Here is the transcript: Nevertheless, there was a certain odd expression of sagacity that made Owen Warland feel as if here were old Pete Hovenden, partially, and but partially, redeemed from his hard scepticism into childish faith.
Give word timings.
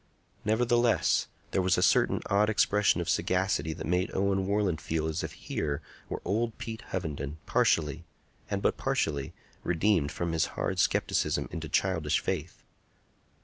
Nevertheless, 0.43 1.27
there 1.51 1.61
was 1.61 1.77
a 1.77 1.83
certain 1.83 2.21
odd 2.25 2.49
expression 2.49 3.01
of 3.01 3.07
sagacity 3.07 3.71
that 3.73 3.85
made 3.85 4.09
Owen 4.15 4.47
Warland 4.47 4.81
feel 4.81 5.05
as 5.05 5.23
if 5.23 5.33
here 5.33 5.79
were 6.09 6.23
old 6.25 6.57
Pete 6.57 6.81
Hovenden, 6.89 7.37
partially, 7.45 8.03
and 8.49 8.63
but 8.63 8.77
partially, 8.77 9.31
redeemed 9.63 10.11
from 10.11 10.31
his 10.31 10.45
hard 10.57 10.79
scepticism 10.79 11.47
into 11.51 11.69
childish 11.69 12.19
faith. 12.19 12.63